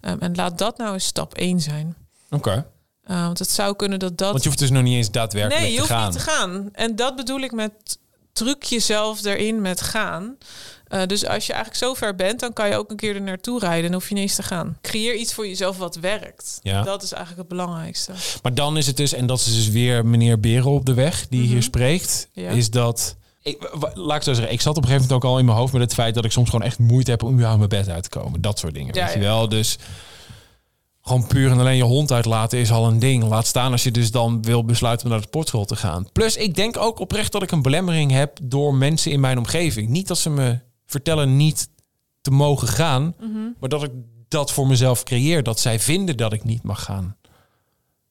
[0.01, 1.95] Um, en laat dat nou eens stap 1 zijn.
[2.29, 2.49] Oké.
[2.49, 2.65] Okay.
[3.07, 4.31] Uh, want het zou kunnen dat dat.
[4.31, 6.09] Want je hoeft dus nog niet eens daadwerkelijk nee, je te hoeft gaan.
[6.09, 6.69] niet te gaan.
[6.71, 7.97] En dat bedoel ik met
[8.37, 10.37] druk jezelf erin met gaan.
[10.93, 13.21] Uh, dus als je eigenlijk zo ver bent, dan kan je ook een keer er
[13.21, 14.77] naartoe rijden en hoef je niet eens te gaan.
[14.81, 16.59] Creëer iets voor jezelf wat werkt.
[16.63, 16.81] Ja.
[16.83, 18.11] Dat is eigenlijk het belangrijkste.
[18.41, 21.27] Maar dan is het dus, en dat is dus weer meneer Beren op de weg
[21.29, 21.49] die Mhm.
[21.49, 22.49] hier spreekt, Ja.
[22.49, 23.15] is dat.
[23.41, 25.57] Ik, laat ik zo zeggen, ik zat op een gegeven moment ook al in mijn
[25.57, 27.89] hoofd met het feit dat ik soms gewoon echt moeite heb om überhaupt mijn bed
[27.93, 28.41] uit te komen.
[28.41, 28.93] Dat soort dingen.
[28.95, 29.49] Ja, weet je wel?
[29.49, 29.77] Dus
[31.07, 33.23] gewoon puur en alleen je hond uitlaten is al een ding.
[33.23, 36.11] Laat staan als je dus dan wil besluiten om naar de sportschool te gaan.
[36.11, 39.89] Plus, ik denk ook oprecht dat ik een belemmering heb door mensen in mijn omgeving.
[39.89, 41.69] Niet dat ze me vertellen niet
[42.21, 43.37] te mogen gaan, Mhm.
[43.59, 43.91] maar dat ik
[44.27, 45.43] dat voor mezelf creëer.
[45.43, 47.15] Dat zij vinden dat ik niet mag gaan.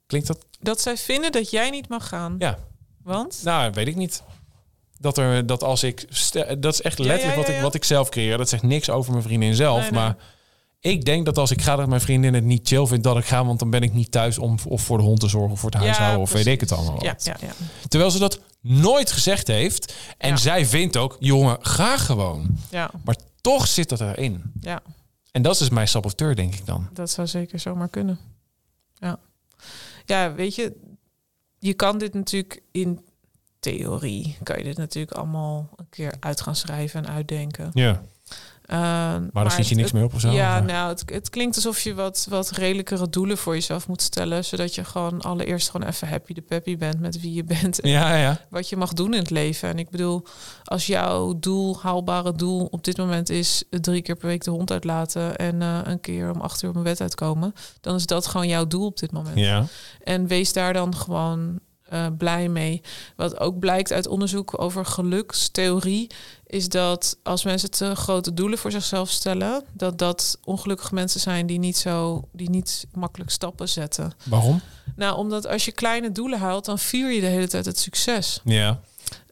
[0.07, 0.39] Klinkt dat?
[0.61, 2.35] Dat zij vinden dat jij niet mag gaan.
[2.39, 2.59] Ja.
[3.03, 3.41] Want?
[3.45, 4.23] Nou, weet ik niet.
[4.99, 6.07] Dat er dat als ik
[6.61, 8.39] dat is echt letterlijk ja, ja, wat ik wat ik zelf creëer.
[8.39, 10.01] Dat zegt niks over mijn vriendin zelf, Nee, nee.
[10.01, 10.17] maar
[10.87, 13.25] ik denk dat als ik ga dat mijn vriendin het niet chill vindt dat ik
[13.25, 15.61] ga, want dan ben ik niet thuis om of voor de hond te zorgen of
[15.61, 17.03] voor het Ja, huishouden of weet ik het allemaal.
[17.05, 17.53] Ja, ja, ja.
[17.89, 22.57] Terwijl ze dat nooit gezegd heeft en zij vindt ook, jongen, ga gewoon.
[22.71, 24.53] ja, Maar toch zit dat erin.
[24.61, 24.83] ja.
[25.33, 26.89] En dat is dus mijn saboteur, denk ik dan.
[26.93, 28.19] Dat zou zeker zomaar kunnen.
[28.95, 29.19] Ja.
[30.05, 30.77] Ja, weet je,
[31.59, 33.01] je kan dit natuurlijk in
[33.61, 37.71] theorie, kan je dit natuurlijk allemaal een keer uit gaan schrijven en uitdenken.
[37.75, 38.03] Ja.
[38.67, 40.31] Uh, Maar daar schiet je niks meer op of zo?
[40.31, 44.03] Ja, Of, nou, het, het klinkt alsof je wat, wat redelijkere doelen voor jezelf moet
[44.03, 44.45] stellen.
[44.45, 47.81] Zodat je gewoon allereerst gewoon even happy de peppy bent met wie je bent.
[47.81, 48.41] En ja, ja.
[48.51, 49.69] wat je mag doen in het leven.
[49.69, 50.27] En ik bedoel,
[50.65, 54.71] als jouw doel, haalbare doel op dit moment is drie keer per week de hond
[54.71, 58.27] uitlaten en eh, een keer om acht uur op mijn bed uitkomen, dan is dat
[58.27, 59.39] gewoon jouw doel op dit moment.
[59.39, 59.67] Ja.
[60.03, 62.83] En wees daar dan gewoon eh, blij mee.
[63.17, 66.11] Wat ook blijkt uit onderzoek over gelukstheorie,
[66.47, 71.47] is dat als mensen te grote doelen voor zichzelf stellen, dat dat ongelukkige mensen zijn
[71.47, 74.13] die niet zo, die niet makkelijk stappen zetten.
[74.25, 74.61] Waarom?
[74.97, 78.41] Nou, omdat als je kleine doelen haalt, dan vier je de hele tijd het succes.
[78.45, 78.81] Ja.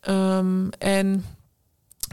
[0.00, 1.24] Ehm, en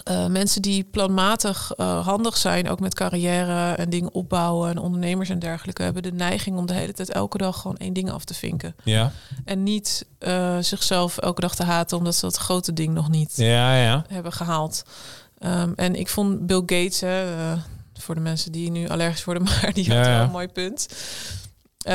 [0.03, 5.29] eh, mensen die planmatig eh, handig zijn, ook met carrière en dingen opbouwen en ondernemers
[5.29, 8.23] en dergelijke, hebben de neiging om de hele tijd elke dag gewoon één ding af
[8.23, 8.75] te vinken.
[8.83, 9.11] Ja.
[9.45, 13.33] En niet eh, zichzelf elke dag te haten omdat ze dat grote ding nog niet
[13.35, 14.05] Ja, ja.
[14.07, 14.83] hebben gehaald.
[15.37, 17.25] Ehm, en ik vond Bill Gates, hè,
[17.93, 20.87] voor de mensen die nu allergisch worden, maar die had Ja, wel een mooi punt.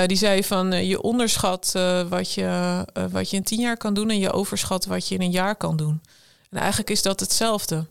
[0.06, 1.72] Die zei van je onderschat
[2.08, 5.20] wat, je, wat je in tien jaar kan doen en je overschat wat je in
[5.20, 6.00] een jaar kan doen.
[6.50, 7.86] En eigenlijk is dat hetzelfde.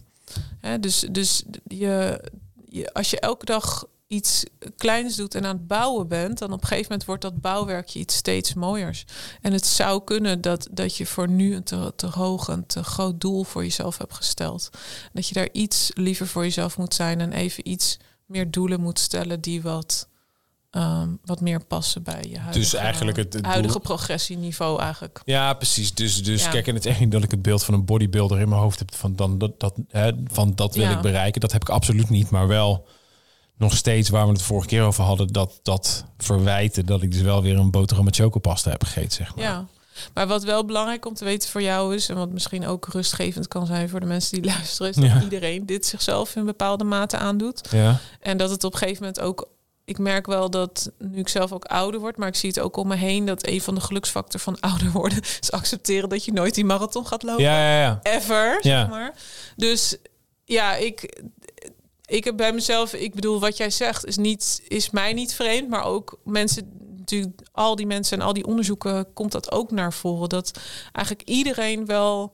[0.79, 2.21] Dus dus je,
[2.65, 4.43] je, als je elke dag iets
[4.77, 7.99] kleins doet en aan het bouwen bent, dan op een gegeven moment wordt dat bouwwerkje
[7.99, 9.05] iets steeds mooiers.
[9.41, 12.83] En het zou kunnen dat, dat je voor nu een te, te hoog en te
[12.83, 14.69] groot doel voor jezelf hebt gesteld.
[15.13, 18.99] Dat je daar iets liever voor jezelf moet zijn en even iets meer doelen moet
[18.99, 20.07] stellen die wat,
[20.75, 25.21] ehm, wat meer passen bij je huidige, Dus eigenlijk het- huidige progressieniveau eigenlijk.
[25.25, 25.93] Ja, precies.
[25.93, 26.49] Dus, dus Ja.
[26.49, 28.61] kijk, en het is echt niet dat ik het beeld van een bodybuilder in mijn
[28.61, 30.91] hoofd heb van dan dat, dat, hè, van dat wil Ja.
[30.95, 31.41] ik bereiken.
[31.41, 32.87] Dat heb ik absoluut niet, maar wel
[33.57, 37.21] nog steeds waar we het vorige keer over hadden, dat dat verwijten dat ik dus
[37.21, 39.45] wel weer een boterham met chocopasta heb gegeten, zeg maar.
[39.45, 39.65] Ja.
[40.13, 43.47] Maar wat wel belangrijk om te weten voor jou is, en wat misschien ook rustgevend
[43.47, 45.21] kan zijn voor de mensen die luisteren, is dat Ja.
[45.21, 47.67] iedereen dit zichzelf in bepaalde mate aandoet.
[47.71, 47.99] Ja.
[48.19, 49.47] En dat het op een gegeven moment ook.
[49.85, 52.77] Ik merk wel dat nu ik zelf ook ouder word, maar ik zie het ook
[52.77, 56.33] om me heen dat een van de geluksfactor van ouder worden is accepteren dat je
[56.33, 57.43] nooit die marathon gaat lopen.
[57.43, 57.99] Ja, ja, ja.
[58.01, 58.79] Ever, Ja.
[58.79, 59.13] zeg maar.
[59.55, 59.97] Dus
[60.45, 61.21] ja, ik,
[62.05, 65.69] ik heb bij mezelf, ik bedoel, wat jij zegt is, niet, is mij niet vreemd,
[65.69, 69.93] maar ook mensen, natuurlijk, al die mensen en al die onderzoeken komt dat ook naar
[69.93, 70.29] voren.
[70.29, 70.51] Dat
[70.91, 72.31] eigenlijk iedereen wel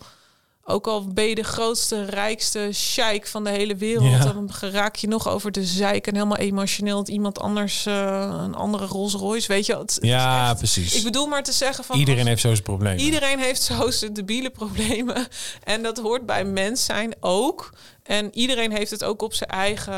[0.63, 4.19] Ook al ben je de grootste, rijkste sheik van de hele wereld, Ja.
[4.33, 8.55] dan raak je nog over de zeik en helemaal emotioneel dat iemand anders eh, een
[8.55, 9.77] andere Rolls Royce, weet je.
[9.77, 10.95] Het, Ja, echt- precies.
[10.95, 12.99] ik bedoel maar te zeggen van Iedereen als- heeft zo zijn problemen.
[12.99, 15.27] Iedereen heeft zo zijn debiele problemen.
[15.63, 17.73] En dat hoort bij mens zijn ook.
[18.03, 19.93] En iedereen heeft het ook op zijn eigen,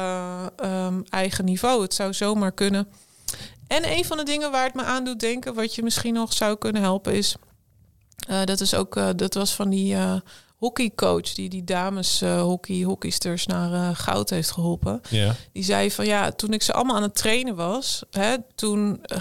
[0.58, 1.82] ehm, eigen niveau.
[1.82, 2.88] Het zou zomaar kunnen.
[3.68, 6.34] En een van de dingen waar het me aan doet denken, wat je misschien nog
[6.34, 7.36] zou kunnen helpen, is.
[8.28, 9.96] eh, dat is ook, eh, dat was van die
[10.64, 15.02] hockeycoach die die dames eh, hockey, hockeysters naar eh, goud heeft geholpen.
[15.10, 15.36] Ja.
[15.52, 19.18] Die zei van ja, toen ik ze allemaal aan het trainen was, hè, toen, eh,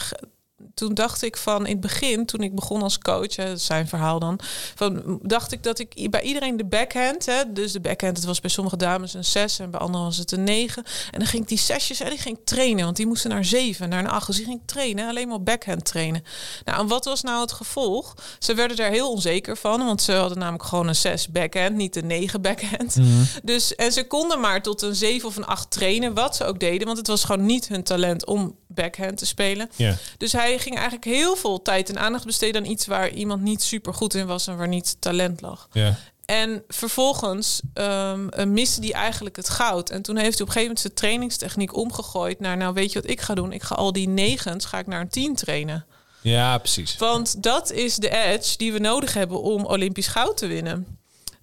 [0.75, 4.19] toen dacht ik van in het begin, toen ik begon als coach, hè, zijn verhaal
[4.19, 4.39] dan,
[4.75, 8.41] van, dacht ik dat ik bij iedereen de backhand, hè, dus de backhand, het was
[8.41, 10.85] bij sommige dames een 6 en bij anderen was het een 9.
[11.11, 13.45] En dan ging ik die zesjes en die ging ik trainen, want die moesten naar
[13.45, 14.27] 7, naar een 8.
[14.27, 16.25] Dus die ging ik trainen, alleen maar backhand trainen.
[16.65, 18.15] Nou, en wat was nou het gevolg?
[18.39, 21.97] Ze werden daar heel onzeker van, want ze hadden namelijk gewoon een 6 backhand, niet
[21.97, 22.97] een 9 backhand.
[23.43, 26.61] Dus, en ze konden maar tot een 7 of een 8 trainen, wat ze ook
[26.61, 29.71] deden, want het was gewoon niet hun talent om backhand te spelen.
[30.19, 33.63] Dus hij ging eigenlijk heel veel tijd en aandacht besteden aan iets waar iemand niet
[33.63, 35.69] super goed in was en waar niet talent lag.
[35.73, 35.99] Ja.
[36.25, 39.91] En vervolgens ehm, eh, miste hij eigenlijk het goud.
[39.91, 43.01] En toen heeft hij op een gegeven moment zijn trainingstechniek omgegooid naar, nou weet je
[43.01, 43.53] wat ik ga doen?
[43.53, 45.87] Ik ga al die negens, ga ik naar een tien trainen.
[46.21, 46.97] ja, precies.
[46.97, 50.99] Want dat is de edge die we nodig hebben om Olympisch goud te winnen.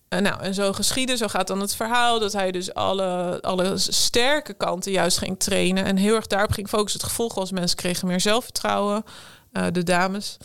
[0.10, 3.78] En nou, en zo geschieden, zo gaat dan het verhaal dat hij dus alle, alle
[3.78, 7.00] sterke kanten juist ging trainen en heel erg daarop ging focussen.
[7.00, 9.04] Het gevolg was mensen kregen meer zelfvertrouwen,
[9.52, 10.38] eh, de dames.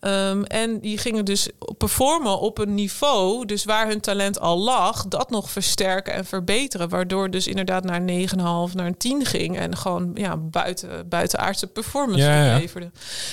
[0.00, 5.06] Ehm, en die gingen dus performen op een niveau, dus waar hun talent al lag,
[5.06, 6.88] dat nog versterken en verbeteren.
[6.88, 9.58] Waardoor dus inderdaad naar 9,5, naar een 10 ging.
[9.58, 12.58] En gewoon ja, buiten, buitenaardse performance Ja, ja.
[12.58, 12.90] leverde.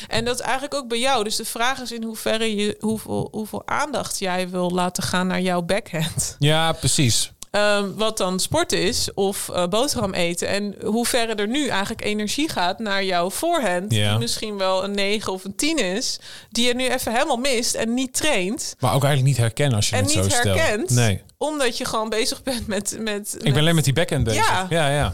[0.08, 1.24] En dat is eigenlijk ook bij jou.
[1.24, 5.42] Dus de vraag is in hoeverre je hoeveel, hoeveel aandacht jij wil laten gaan naar
[5.42, 6.36] jouw backhand.
[6.40, 7.32] Ja, precies.
[7.52, 10.48] Ehm, wat dan sport is of eh, boterham eten.
[10.48, 13.94] En hoeverre er nu eigenlijk energie gaat naar jouw voorhand.
[13.94, 14.10] Ja.
[14.10, 16.20] Die misschien wel een 9 of een 10 is.
[16.50, 18.76] Die je nu even helemaal mist en niet traint.
[18.80, 20.60] Maar ook eigenlijk niet herkennen als je En het niet zo stelt.
[20.60, 20.90] herkent.
[20.90, 21.22] Nee.
[21.38, 22.98] Omdat je gewoon bezig bent met...
[23.00, 24.48] met, Ik ben alleen met die backhand bezig.
[24.48, 24.66] Ja.
[24.70, 25.14] ja, ja.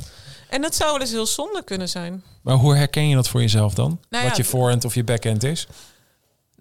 [0.49, 2.23] En dat zou wel eens heel zonde kunnen zijn.
[2.41, 3.99] Maar hoe herken je dat voor jezelf dan?
[4.09, 5.67] Nou Wat je voorhand of je backhand is?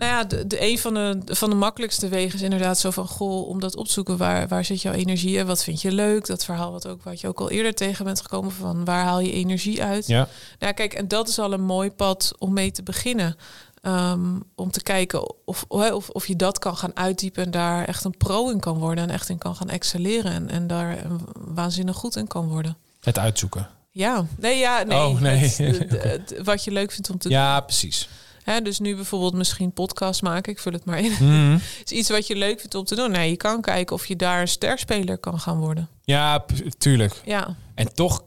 [0.03, 3.07] Nou ja, de, de, een van de, van de makkelijkste wegen is inderdaad zo van...
[3.07, 5.93] goh, om dat op te zoeken, waar, waar zit jouw energie en wat vind je
[5.93, 6.27] leuk?
[6.27, 8.85] Dat verhaal wat, ook, wat je ook al eerder tegen bent gekomen van...
[8.85, 10.07] waar haal je energie uit?
[10.07, 10.29] Ja.
[10.59, 13.37] Nou kijk, en dat is al een mooi pad om mee te beginnen.
[13.83, 14.21] Ehm,
[14.55, 17.45] om te kijken of, of, of je dat kan gaan uitdiepen...
[17.45, 20.33] en daar echt een pro in kan worden en echt in kan gaan excelleren...
[20.33, 20.99] en, en daar
[21.35, 22.77] waanzinnig goed in kan worden.
[23.01, 23.69] Het uitzoeken.
[23.91, 24.99] Ja, nee, ja, nee.
[24.99, 25.39] Oh, nee.
[25.39, 27.37] Het- wat je leuk vindt om te doen.
[27.39, 28.09] Ja, precies.
[28.45, 31.13] Hè, dus nu bijvoorbeeld misschien podcast maken, ik vul het maar in.
[31.13, 31.59] Mhm.
[31.85, 33.11] is iets wat je leuk vindt om te doen.
[33.11, 35.89] Nee, je kan kijken of je daar een sterspeler kan gaan worden.
[36.05, 36.45] Ja,
[36.79, 37.21] tuurlijk.
[37.25, 38.23] Ja, En toch,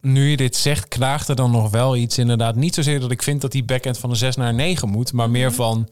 [0.00, 2.54] nu je dit zegt, knaagt er dan nog wel iets inderdaad.
[2.56, 5.12] Niet zozeer dat ik vind dat die backhand van een 6 naar een 9 moet,
[5.12, 5.56] maar meer Mhm.
[5.56, 5.88] van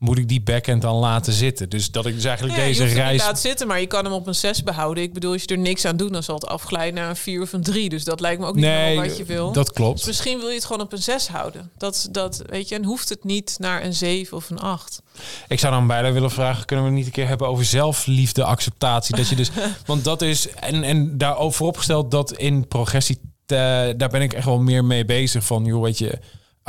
[0.00, 1.68] moet ik die backhand dan laten zitten?
[1.68, 3.18] Dus dat ik dus eigenlijk ja je deze niet reis.
[3.22, 5.02] laten zitten, maar je kan hem op een 6 behouden.
[5.02, 7.42] Ik bedoel, als je er niks aan doet, dan zal het afglijden naar een 4
[7.42, 7.88] of een 3.
[7.88, 9.52] Dus dat lijkt me ook niet Nee, wat je wil.
[9.52, 10.06] dat Dus klopt.
[10.06, 11.70] misschien wil je het gewoon op een 6 houden.
[11.78, 15.02] Dat, dat weet je, en hoeft het niet naar een 7 of een 8.
[15.48, 18.44] Ik zou dan bijna willen vragen: kunnen we het niet een keer hebben over zelfliefde,
[18.44, 19.16] acceptatie?
[19.16, 19.50] Dat je dus,
[19.86, 23.56] want dat is en en daar vooropgesteld dat in progressie, eh,
[23.96, 25.44] daar ben ik echt wel meer mee bezig.
[25.44, 26.18] Van joh, weet je,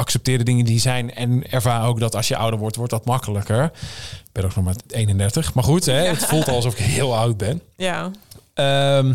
[0.01, 3.05] accepteer de dingen die zijn en ervaar ook dat als je ouder wordt, wordt dat
[3.05, 3.63] makkelijker.
[3.63, 7.15] Ik ben ook nog maar 31, maar goed, hè, het voelt al alsof ik heel
[7.17, 7.61] oud ben.
[7.75, 8.11] Ja,
[8.53, 9.13] Ehm,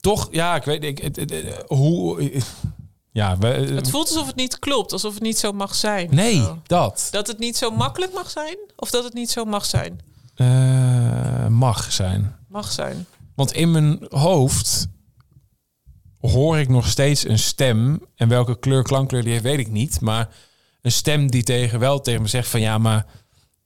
[0.00, 2.32] toch, ja, ik weet, ik, het- hoe,
[3.12, 6.08] ja, we, het voelt alsof het niet klopt, alsof het niet zo mag zijn.
[6.14, 6.58] nee, Zo.
[6.66, 10.00] dat Dat het niet zo makkelijk mag zijn, of dat het niet zo mag zijn.
[10.34, 12.36] eh, mag zijn.
[12.48, 13.06] Mag zijn.
[13.34, 14.86] Want in mijn hoofd
[16.20, 18.00] hoor ik nog steeds een stem.
[18.16, 20.00] En welke kleur, klankkleur die heeft, weet ik niet.
[20.00, 20.28] Maar
[20.82, 23.06] een stem die tegen, wel tegen me zegt van ja, maar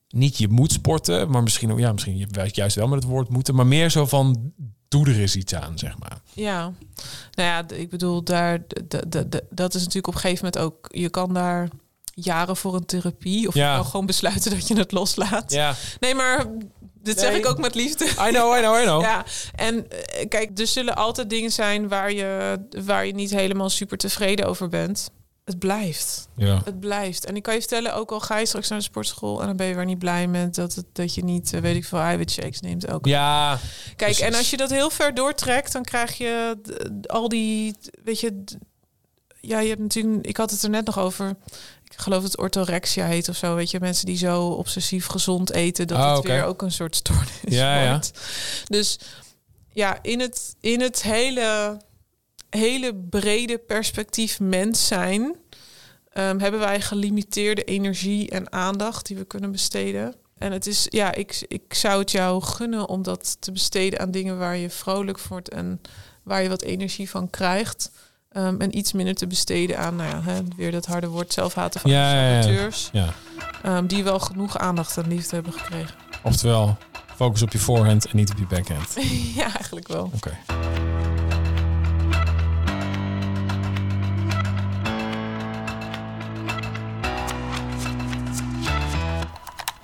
[0.08, 1.30] niet je moet sporten.
[1.30, 3.54] Maar misschien, ook- ja, misschien juist wel met het woord moeten.
[3.54, 4.52] Maar meer zo van
[4.88, 6.20] doe er eens iets aan, zeg maar.
[6.32, 6.62] Ja,
[7.34, 8.58] nou ja, ik bedoel, daar,
[9.50, 11.68] dat is natuurlijk op een gegeven moment ook, je kan daar
[12.14, 13.70] jaren voor een therapie of Ja.
[13.70, 15.52] je kan gewoon besluiten dat je het loslaat.
[15.52, 16.46] Ja, Nee, maar
[17.02, 18.04] dit zeg ik ook met liefde.
[18.04, 19.02] I know, I know, I know.
[19.10, 23.70] Ja, en eh, kijk, er zullen altijd dingen zijn waar je, waar je niet helemaal
[23.70, 25.10] super tevreden over bent.
[25.44, 26.28] Het blijft.
[26.36, 26.60] Ja.
[26.64, 27.24] Het blijft.
[27.24, 29.56] En ik kan je vertellen, ook al ga je straks naar de sportschool en dan
[29.56, 31.98] ben je weer niet blij met dat, het, dat je niet, eh, weet ik veel,
[31.98, 32.90] eiwitshakes neemt.
[32.90, 33.06] Ook.
[33.06, 34.20] Ja, Kijk, precies.
[34.20, 36.58] en als je dat heel ver doortrekt, dan krijg je
[37.06, 38.44] al die, weet je,
[39.40, 41.36] ja, je hebt natuurlijk, ik had het er net nog over.
[41.92, 43.54] Ik geloof dat het orthorexia heet of zo.
[43.54, 46.96] Weet je, mensen die zo obsessief gezond eten, dat Ah, het weer ook een soort
[46.96, 47.90] stoornis Ja, ja.
[47.90, 48.10] wordt.
[48.66, 48.98] Dus
[49.72, 51.80] ja, in het, in het hele,
[52.50, 55.36] hele brede perspectief mens zijn,
[56.12, 60.14] ehm, hebben wij gelimiteerde energie en aandacht die we kunnen besteden.
[60.38, 64.10] En het is, ja, ik, ik zou het jou gunnen om dat te besteden aan
[64.10, 65.80] dingen waar je vrolijk wordt en
[66.22, 67.90] waar je wat energie van krijgt.
[68.32, 71.80] Ehm, en iets minder te besteden aan, nou ja, hè, weer dat harde woord zelfhaten
[71.80, 72.42] van Ja, ja, ja.
[72.42, 72.88] saboteurs.
[72.92, 73.08] Ja.
[73.62, 75.94] ehm, die wel genoeg aandacht en liefde hebben gekregen.
[76.22, 76.76] Oftewel,
[77.16, 78.94] focus op je voorhand en niet op je backhand.
[79.36, 80.10] ja, eigenlijk wel.
[80.14, 80.30] Oké.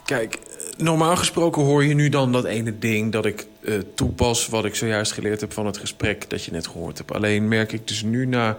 [0.04, 0.38] Kijk,
[0.76, 4.48] normaal gesproken hoor je nu dan dat ene ding dat ik eh, toepas...
[4.48, 7.12] wat ik zojuist geleerd heb van het gesprek dat je net gehoord hebt.
[7.12, 8.58] Alleen merk ik dus nu na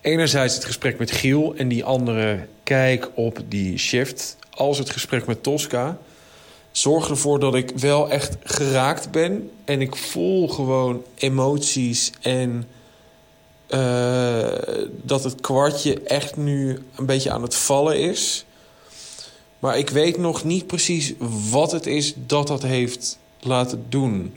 [0.00, 1.54] enerzijds het gesprek met Giel...
[1.56, 5.98] en die andere kijk op die shift als het gesprek met Tosca...
[6.70, 9.50] zorg ervoor dat ik wel echt geraakt ben.
[9.64, 12.68] En ik voel gewoon emoties en...
[13.66, 14.48] eh,
[15.02, 18.44] dat het kwartje echt nu een beetje aan het vallen is...
[19.58, 21.14] Maar ik weet nog niet precies
[21.50, 24.34] wat het is dat dat heeft laten doen.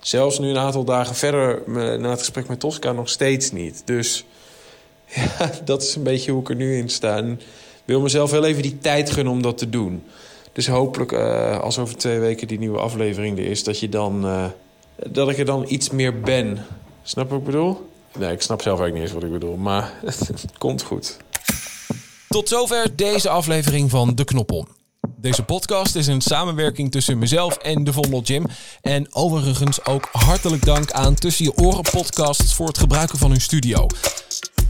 [0.00, 1.62] Zelfs nu een aantal dagen verder
[2.00, 3.82] na het gesprek met Tosca nog steeds niet.
[3.84, 4.24] Dus
[5.14, 7.16] ja, dat is een beetje hoe ik er nu in sta.
[7.16, 10.02] En ik wil mezelf wel even die tijd gunnen om dat te doen.
[10.52, 13.64] Dus hopelijk, eh, als over twee weken die nieuwe aflevering er is...
[13.64, 14.44] dat, je dan, eh,
[15.10, 16.64] dat ik er dan iets meer ben.
[17.02, 17.88] Snap wat ik bedoel?
[18.18, 19.56] Nee, ik snap zelf eigenlijk niet eens wat ik bedoel.
[19.56, 21.16] Maar het komt goed.
[22.28, 24.66] Tot zover deze aflevering van De Knoppel.
[25.20, 28.46] Deze podcast is een samenwerking tussen mezelf en de Vondel Gym.
[28.80, 33.40] En overigens ook hartelijk dank aan Tussen Je Oren podcasts voor het gebruiken van hun
[33.40, 33.86] studio.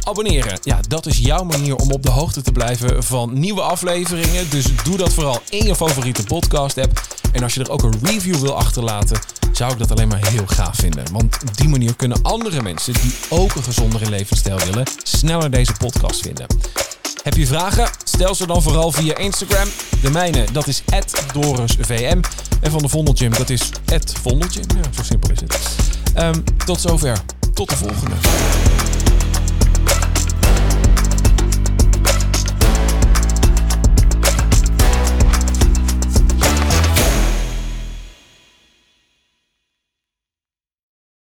[0.02, 4.50] Abonneren, ja, dat is jouw manier om op de hoogte te blijven van nieuwe afleveringen.
[4.50, 7.00] Dus doe dat vooral in je favoriete podcast app.
[7.32, 9.18] En als je er ook een review wil achterlaten,
[9.52, 11.12] zou ik dat alleen maar heel gaaf vinden.
[11.12, 15.72] Want op die manier kunnen andere mensen die ook een gezondere levensstijl willen, sneller deze
[15.72, 16.46] podcast vinden.
[17.22, 17.90] Heb je vragen?
[18.04, 19.68] Stel ze dan vooral via Instagram.
[20.02, 20.82] De mijne, dat is
[21.32, 22.20] @dorisvm.
[22.60, 23.70] En van de Vondelgym, dat is
[24.22, 24.64] @vondelgym.
[24.76, 25.76] Ja, zo simpel is het.
[26.14, 27.18] Ehm, tot zover.
[27.54, 28.14] Tot de volgende.